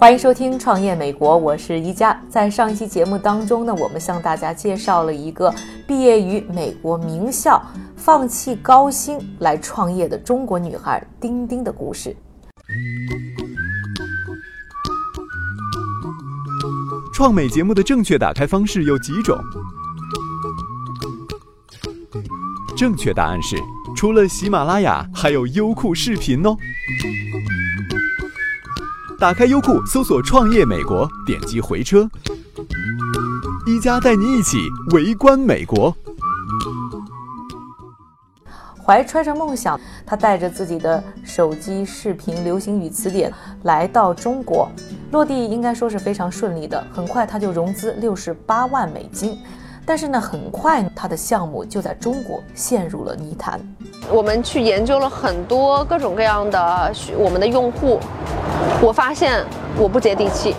[0.00, 2.16] 欢迎收听《创业美国》，我是一佳。
[2.28, 5.52] 在上一期节目当中呢，我们向大家介绍了一个
[5.88, 7.60] 毕业于美国名校、
[7.96, 12.16] 放弃高薪来创业的中国女孩丁丁的故事。
[17.12, 19.36] 创美节目的正确打开方式有几种？
[22.76, 23.56] 正确答案是，
[23.96, 26.56] 除了喜马拉雅，还有优酷视频哦。
[29.20, 32.08] 打开优酷，搜索“创业美国”，点击回车。
[33.66, 34.56] 一加带你一起
[34.92, 35.92] 围观美国。
[38.80, 43.32] 怀揣着梦想，他带着自己的手机、视频、流行语词典
[43.64, 44.70] 来到中国，
[45.10, 46.86] 落地应该说是非常顺利的。
[46.92, 49.36] 很快他就融资六十八万美金，
[49.88, 53.58] 但是呢，很快他的项目就在中国陷入了泥潭。
[54.10, 57.98] 我们去研究了很多各种各样的需我们的用户，
[58.82, 59.42] 我发现
[59.78, 60.54] 我不接地气，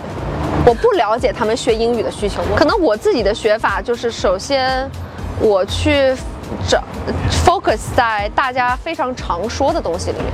[0.66, 2.42] 我不了解他们学英语的需求。
[2.56, 4.90] 可能我自己的学法就是，首先
[5.38, 6.12] 我去
[6.68, 6.82] 找
[7.46, 10.26] focus 在大家非常常说的东西里面，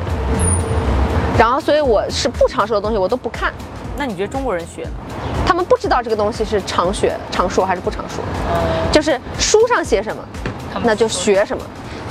[1.39, 3.53] 然后所以我是不常说的东西我都不看。
[3.99, 4.91] 那你觉得中国人学呢？
[5.57, 8.23] 他们不知道这个东西是常学、常说还是不常说，
[8.93, 10.23] 就是书上写什么，
[10.85, 11.65] 那就学什么。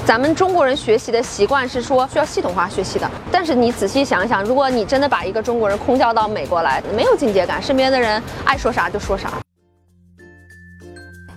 [0.04, 9.32] 咱们中国人学习的习惯是说需要系统化学习的，但是你仔细想一想，如果你真的把一个中国人空降到美国来，没有境界感，身边的人爱说啥就说啥。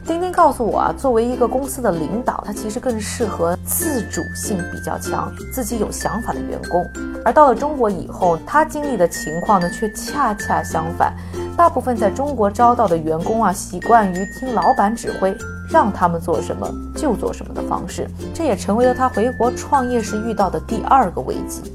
[0.06, 6.83] 丁丁告诉我啊，作为一个公司的领导，他其实更适合自主性比较强、自己有想法的员工。
[7.22, 11.15] 而到了中国以后，他经历的情况呢，却恰恰相反。
[11.59, 15.37] 大部分在中国招到的员工啊，习惯于听老板指挥，
[15.69, 21.75] 让他们做什么就做什么的方式，这也成为了他回国创业时遇到的第二个危机。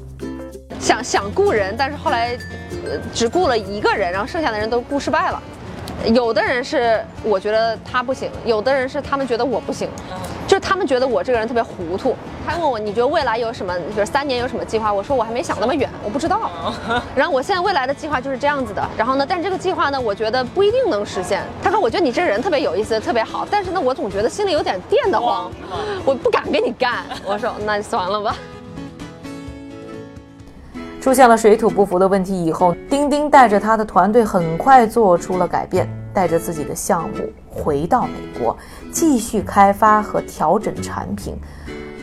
[0.80, 2.30] 想想雇人，但是后来，
[2.86, 5.42] 呃，只雇了一个人，然后剩下的人都雇失败了。
[6.14, 9.90] 有的人是我觉得他不行，有的人是他们觉得我不行，
[10.66, 12.16] 他们觉得我这个人特别糊涂。
[12.46, 14.90] 他问我你觉得未来有什么，比如三年有什么计划？
[14.90, 16.50] 我说我还没想那么远，我不知道。
[17.14, 18.82] 然后我现在未来的计划就是这样子的。
[18.96, 21.42] 然后呢，但是这个计划呢，我觉得不一定能实现。
[21.62, 25.50] 他说我觉得你这人特别有意思，特别好，但是呢，我总觉得心里有点电得慌，
[26.04, 27.04] 我不敢跟你干。
[27.26, 28.34] 我说那就算了吧。
[31.00, 38.56] 出现了水土不服的问题以后，丁丁带着他的团队很快做出了改变，带着自己的项目回到美国，
[38.92, 41.36] 继续开发和调整产品。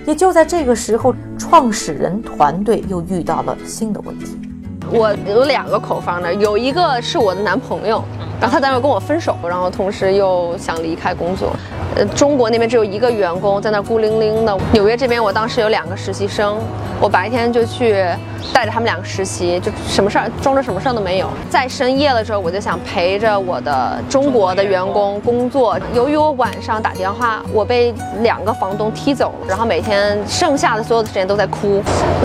[0.05, 4.38] 也就在这个时候，创始人团队又遇到了新的问题。
[4.91, 8.03] 我有两个口方的，有一个是我的男朋友，
[8.41, 11.55] 然后他当时跟我分手，然后同时又想离开工作。
[11.96, 14.57] 呃，中国那边只有一个员工在那孤零零的。
[14.72, 16.57] 纽约这边我当时有两个实习生，
[17.02, 18.06] 我白天就去
[18.53, 21.28] 带着他们两个实习，就什么事儿装着什么事儿都没有。
[21.50, 25.78] 在深夜的时候，我就想陪着我的中国的员工工作。
[25.94, 31.84] 由于我晚上打电话，我被两个房东踢走了，然后每天剩下的所有的时间都在哭。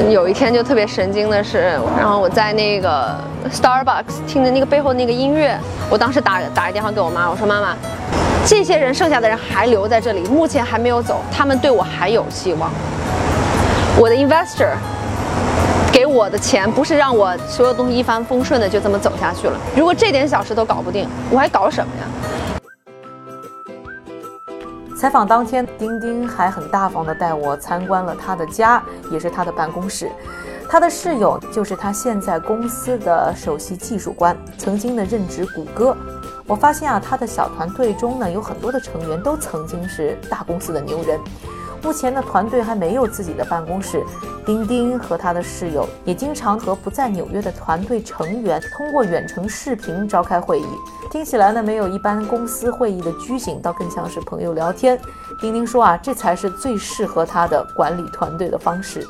[0.08, 3.16] 有一天就特别神经的是，然后我在那个
[3.52, 5.58] Starbucks 听着那个背后那个音乐，
[5.90, 7.76] 我当时打打一电话给我妈，我说妈妈。
[8.48, 12.70] 这些人，剩下的人还留在这里，目前还没有走，他们对我还有希望。
[13.98, 14.72] 我的 investor
[15.92, 19.58] 给我的钱不是让我所有东西一帆风顺的就这么走下去了。
[19.76, 22.04] 如果这点小事都搞不定，我还搞什么呀？
[24.96, 28.80] 采访当天，丁丁还很大方地带我参观了他的家，
[29.10, 30.08] 也是他的办公室。
[30.70, 35.96] 他的室友就是他现在公司的首席技术官，曾经的任职谷歌。
[36.46, 41.18] 我发现啊，他的小团队中呢，有很多的成员都曾经是大公司的牛人。
[41.82, 44.04] 目前呢，团队还没有自己的办公室。
[44.44, 50.66] 丁丁和他的室友也经常和不在纽约的团队成员通过远程视频召开会议。
[51.10, 54.96] 听起来呢，没有一般公司会议的拘谨，倒更像是朋友聊天。
[55.40, 59.04] 丁丁说啊，这才是最适合他的管理团队的方式。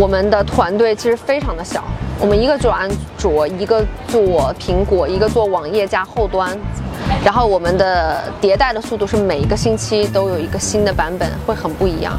[0.00, 1.84] 我们的团队其实非常的小，
[2.20, 2.88] 我们一个做安
[3.18, 6.56] 卓，一个做苹果，一个做网页加后端，
[7.24, 12.14] 然后我们的迭代的速度是每一个星期都有一个新的版本，会很不一样。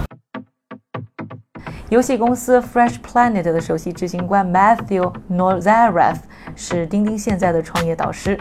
[1.89, 6.15] 游戏公司 Fresh Planet 的首席执行官 Matthew Norzarev
[6.55, 8.37] 是钉钉现在的创业导师。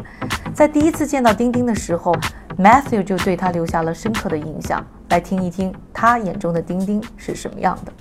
[0.53, 2.15] 在第一次见到钉钉的时候
[2.59, 4.85] ，Matthew 就对他留下了深刻的印象。
[5.14, 7.93] 来听一听他眼中的丁丁是什么样的。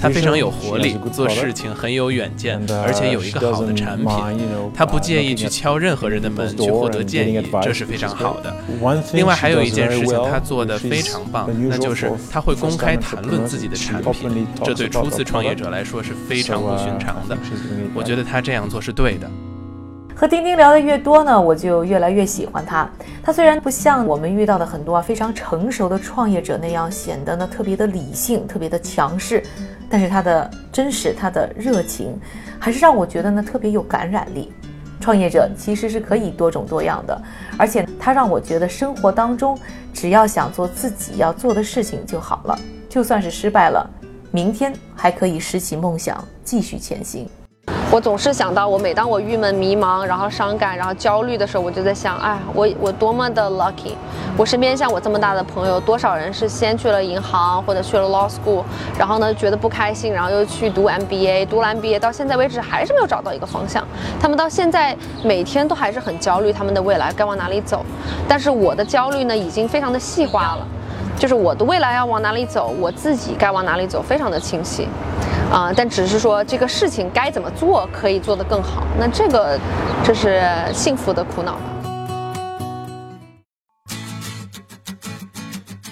[0.00, 4.08] 他非常有活力，做事情很有远见，而且有一个好的产品。
[4.74, 8.52] 他不介意去敲任何人的门去获得建议，这是非常好的。
[9.12, 17.38] 另外还有一件事情他做的非常棒，那就是他会公开谈论自己的产品，这对初次创业者来说是非常不寻常的。
[17.94, 19.30] 我觉得他这样做是对的。
[20.18, 22.90] 和丁丁聊得越多呢，我就越来越喜欢他。
[23.22, 29.40] 他虽然不像我们遇到的很多啊非常成熟的创业者那样显得呢特别的理性、特别的强势，
[29.88, 32.18] 但是他的真实、他的热情，
[32.58, 34.52] 还是让我觉得呢特别有感染力。
[35.00, 37.22] 创业者其实是可以多种多样的，
[37.56, 39.56] 而且他让我觉得生活当中
[39.94, 43.88] 只要想做自己要做的事情就好了，就算是失败了，
[44.32, 47.30] 明天还可以拾起梦想继续前行。
[47.90, 53.94] 我总是想到，我每当我郁闷、迷茫，然后伤感，然后焦虑的时候，我就在想，哎，我我多么的 lucky！
[54.36, 58.62] 我身边像我这么大的朋友，多少人是先去了银行或者去了 law school，
[58.98, 63.82] 然后呢觉得不开心，然后又去读 MBA，读了 MBA 到现在为止还是没有找到一个方向。
[64.20, 64.94] 他们到现在
[65.24, 67.82] 每天都还是很焦虑，他们的未来该往哪里走。
[68.28, 70.66] 但是我的焦虑呢，已经非常的细化了。
[71.18, 74.86] 就是我的未来要往哪里走，我自己该往哪里走，非常的清晰，
[75.50, 79.58] 啊、但只是说这个事情该怎么做可以做得更好，那这个
[80.04, 80.42] 这是
[80.74, 81.62] 幸福的苦恼吧。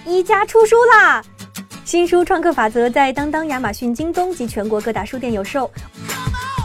[0.05, 1.23] 一加出书啦！
[1.85, 5.71] 新书《创客法则》在当当、亚马逊、京东及全国各大书店有售。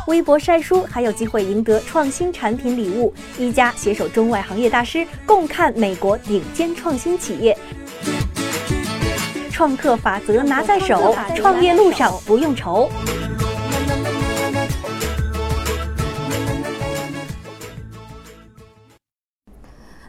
[0.07, 3.13] 微博晒书还有机会赢得创新产品礼物。
[3.37, 7.57] 一加携手中外行业大师，共看美国顶尖创新企业。
[9.61, 12.89] 创客法则拿在手，创业路上不用愁。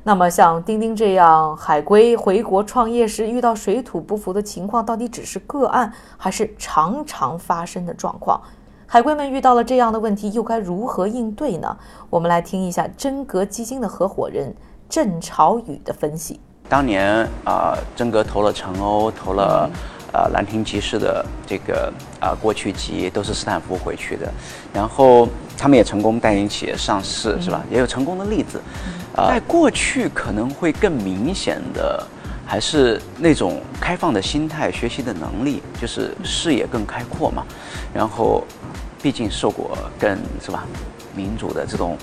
[0.03, 8.41] 那么，像丁丁这样海归回国创业时遇到水土不服的情况，到底只是个案，还是常常发生的状况？
[8.87, 11.77] 海归们遇到了这样的问题，又该如何应对呢？
[12.09, 14.55] 我们来听一下真格基金的合伙人
[14.89, 16.41] 郑朝宇的分析。
[16.73, 19.69] 当年啊、真格投了陈欧，投了
[20.11, 24.33] 呃兰亭集市的这个啊、过去集都是斯坦福回去的，
[24.73, 25.29] 然后
[25.59, 27.63] 他们也成功带领企业上市，是吧？
[27.71, 28.59] 也有成功的例子。
[29.15, 32.07] 啊、在过去可能会更明显的。
[32.45, 37.47] 还是那种开放的心态、学习的能力，就是视野更开阔嘛。
[37.95, 38.45] 然后，
[39.01, 40.65] 毕竟受过更是吧
[41.15, 41.97] 民主的这种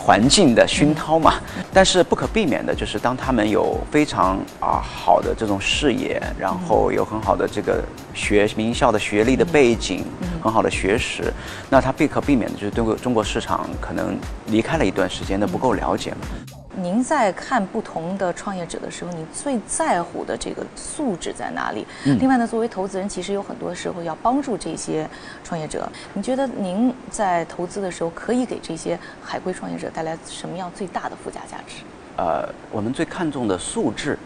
[0.00, 1.34] 环境的熏陶嘛。
[1.72, 10.04] 但是不可避免的就是，当他们有非常啊好的这种视野，然后有很好的这个学名校的学历的背景，
[10.42, 11.32] 很好的学识，
[11.68, 16.59] 那他不可避免的就是对中国市场可能离开了一段时间的不够了解嘛。
[16.76, 21.86] 您在看不同的创业者的时候，你最在乎的这个素质在哪里？
[22.04, 25.08] 嗯另外呢，作为投资人，其实有很多时候要帮助这些
[25.42, 25.90] 创业者。
[26.14, 31.82] 你觉得您在投资的时候，可以给这些海归创业者带来什么样最大的附加价值？
[32.16, 34.18] 呃，我们最看重的素质。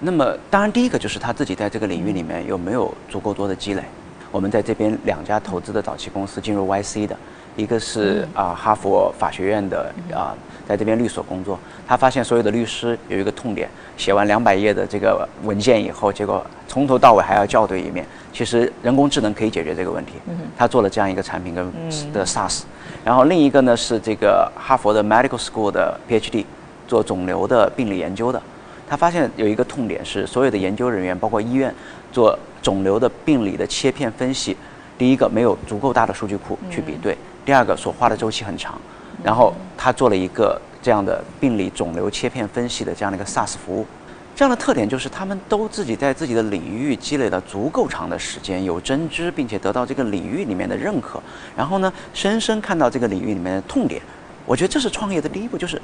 [0.00, 3.84] 那么，当然第一个就是他自己在这个领域里面有没有足够多的积累。
[4.32, 7.14] 我们在这边两家投资的早期公司进入 YC 的，
[7.54, 10.34] 一个是啊、哈佛法学院的啊、
[10.66, 11.58] 在这边律所工作。
[11.86, 18.06] 他发现所有的律师有一个痛点，写完两百页的这个文件以后，结果从头到尾还要校对一遍。
[18.32, 20.14] 其实人工智能可以解决这个问题。
[20.56, 21.70] 他做了这样一个产品跟
[22.14, 22.62] 的 SaaS。
[23.04, 26.46] 然后另一个呢是这个哈佛的 Medical School 的 PhD，
[26.88, 28.40] 做肿瘤的病理研究的。
[28.88, 31.74] 他发现有一个痛点是，所有的研究人员，包括医院
[32.10, 34.56] 做肿瘤的病理的切片分析，
[34.96, 38.80] 第一个没有足够大的数据库去比对，第二个所花的周期很长。
[39.22, 43.86] 然后他做了一个这样的病理肿瘤切片分析的这样的一个 SaaS 服务。
[44.34, 51.22] 这样的特点就是他们都自己在自己的领域积累了足够长的时间，有真知，并且得到这个领域里面的认可。
[51.54, 54.00] 然后呢，深深看到这个领域里面的痛点。
[54.46, 55.80] 我觉得这是创业的第一步，就是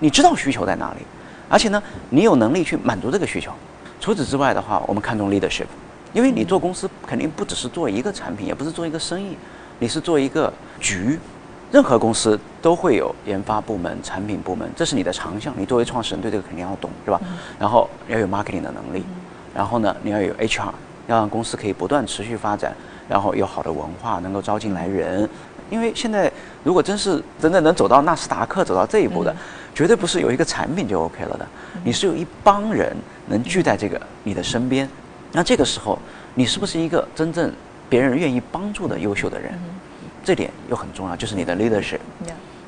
[0.00, 1.04] 你知道需求在哪里，
[1.48, 3.52] 而且呢，你有能力去满足这个需求。
[4.00, 5.66] 除此之外的话，我们看重 leadership，
[6.12, 9.36] 因为你做公司肯定不只是做一个产品，也不是做一个生意，
[9.78, 11.18] 你是做一个局。
[11.70, 15.54] 任何公司都会有研发部门、产品部门，这是你的长项。
[15.56, 17.18] 你作为创始人，对这个肯定要懂，是吧？
[17.58, 19.02] 然后要有 marketing 的能力，
[19.54, 20.70] 然后呢，你要有 HR，
[21.06, 22.74] 要让公司可以不断持续发展，
[23.08, 25.26] 然后有好的文化，能够招进来人。
[25.70, 26.30] 因为现在
[26.62, 29.34] 如果真是真的能走到纳斯达克走到这一步的，
[29.74, 31.46] 绝对不是有一个产品就 OK 了的，
[31.82, 32.94] 你是有一帮人
[33.28, 34.86] 能聚在这个你的身边。
[35.32, 35.98] 那这个时候，
[36.34, 37.50] 你是不是一个真正
[37.88, 39.52] 别人愿意帮助的优秀的人？
[40.24, 41.98] 这点又很重要，就是你的 leadership。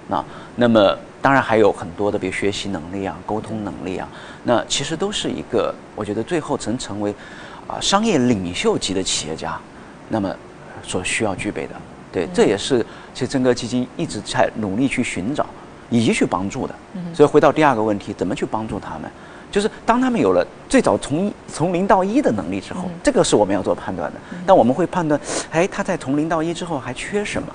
[0.09, 0.23] 那
[0.57, 4.09] 那么当然还有很多的，比如学习能力啊、沟通能力啊，
[4.43, 7.15] 那其实都是一个，我觉得最后能成为
[7.67, 9.59] 啊商业领袖级的企业家，
[10.09, 10.35] 那么
[10.83, 11.75] 所需要具备的。
[12.13, 15.47] 对，这也是其实真格基金一直在努力去寻找
[15.91, 16.75] 以及去帮助的。
[17.15, 19.11] 所以回到第二个问题，怎么去帮助他们？
[19.55, 24.19] 就是当他们有了最早从从零到一的能力之后，这个是我们要做判断的。
[24.45, 25.21] 但我们会判断，
[25.53, 27.49] 哎，他在从零到一之后还缺什么？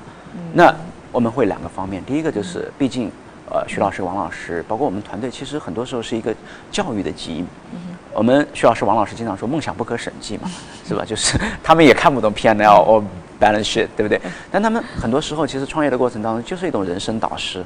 [0.53, 0.73] 那
[1.11, 3.11] 我们会两个方面，第一个就是毕竟，
[3.51, 6.33] 呃，徐老师、王老师，包括我们团队，其实很多时候是一个
[6.71, 7.45] 教育的基因。
[8.13, 10.49] 我们徐老师、王老师经常说梦想不可审计嘛，
[10.87, 11.03] 是吧？
[11.05, 13.03] 就是他们也看不懂 P&L 或
[13.39, 14.19] balance sheet，对不对？
[14.51, 17.63] 但他们很多时候其实创业的过程当中就是一种人生导师。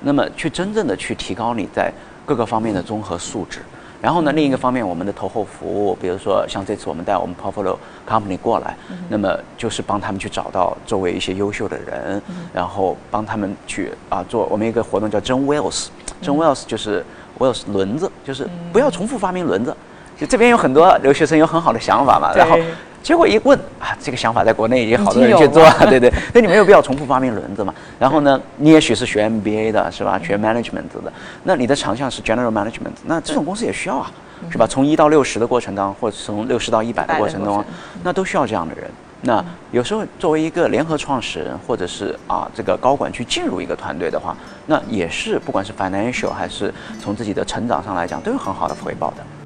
[0.00, 1.92] 那么去真正的去提高你在
[2.24, 3.60] 各个方面的综合素质。
[4.02, 7.76] 然后呢，另一个方面，我们的投后服务，比如说像这次我们带我们 portfolio
[8.08, 8.74] company 过来，
[9.10, 15.88] 那么就是帮他们去找到周围一些优秀的人，然后帮他们去啊做我们一个活动叫真 wheels，
[16.22, 17.04] 真 wheels 就是
[17.38, 19.76] wheels 轮子，就是不要重复发明轮子。
[20.16, 22.56] 就这边有很多留学生有很好的想法嘛，然后
[23.02, 27.74] 结果一问啊，这个想法在国内已经好多人去做，对 对， 那你没有必要重复发明轮子嘛。
[27.98, 30.18] 然后呢，你也许是学 MBA 的，是吧？
[30.22, 31.12] 学 management 的，
[31.44, 34.10] 那你的长项是 general management，那这种公司也需要啊，
[34.50, 34.66] 是吧？
[34.66, 37.64] 从一到六十的过程当中，或者从六十到一百的过程中，
[38.02, 38.90] 那都需要这样的人。
[39.22, 49.39] 那有时候作为一个联合创始人，或者是啊这个高管去进入一个团队的话，那也是不管是 financial 还是从自己的成长上来讲，都有很好的回报的。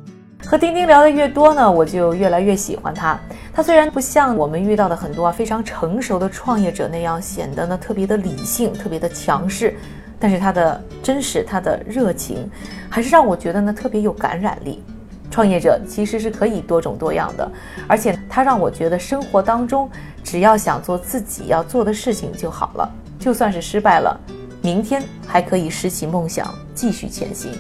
[0.47, 3.19] 和丁丁聊得越多呢，我就越来越喜欢他。
[3.53, 9.75] 他虽然不像我们遇到的很多非常成熟的创业者那样显得呢特别的理性、特别的强势，
[10.21, 12.49] 但是他的真实、他的热情，
[12.91, 14.83] 还是让我觉得呢特别有感染力。
[15.31, 17.51] 创业者其实是可以多种多样的，
[17.89, 19.91] 而且他让我觉得生活当中
[20.23, 24.21] 只要想做自己要做的事情就好了，就算是失败了，
[24.63, 27.51] 明天还可以拾起梦想继续前行。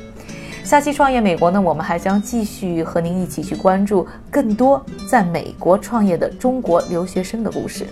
[0.64, 7.86] 下期创业美国呢，我们还将继续和您一起去关注更多在美国创业的中国留学生的故事。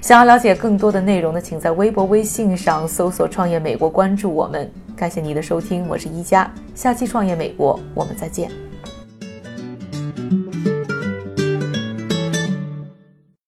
[0.00, 4.70] 想要了解更多的内容呢，请在微博、微信上搜索“创业美国”，关注我们。
[4.96, 6.48] 感谢您的收听，我是一加。
[6.76, 8.71] 下期创业美国，我们再见。